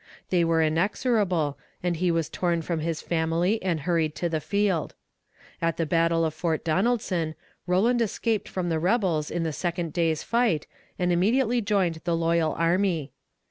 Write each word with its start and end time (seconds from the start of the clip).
They 0.31 0.43
were 0.43 0.63
inexorable, 0.63 1.59
and 1.83 1.95
he 1.95 2.09
was 2.09 2.27
torn 2.27 2.63
from 2.63 2.79
his 2.79 3.03
family 3.03 3.61
and 3.61 3.81
hurried 3.81 4.15
to 4.15 4.29
the 4.29 4.39
field. 4.41 4.95
At 5.61 5.77
the 5.77 5.85
battle 5.85 6.25
of 6.25 6.33
Fort 6.33 6.63
Donaldson, 6.65 7.35
Rowland 7.67 8.01
escaped 8.01 8.49
from 8.49 8.69
the 8.69 8.79
rebels 8.79 9.29
in 9.29 9.43
the 9.43 9.53
second 9.53 9.93
day's 9.93 10.23
fight, 10.23 10.65
and 10.97 11.11
immediately 11.11 11.61
joined 11.61 12.01
the 12.03 12.17
loyal 12.17 12.53
army. 12.53 13.11